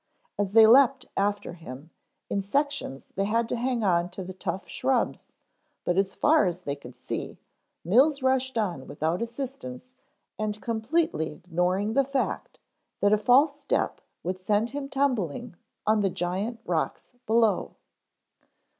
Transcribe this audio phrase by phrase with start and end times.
[0.39, 1.91] As they leaped after him,
[2.27, 5.31] in sections they had to hang on to the tough shrubs,
[5.85, 7.37] but as far as they could see,
[7.85, 9.91] Mills rushed on without assistance
[10.39, 12.57] and completely ignoring the fact
[12.99, 17.75] that a false step would send him tumbling on the giant rocks below.